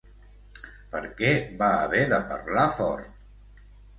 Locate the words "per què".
0.93-1.33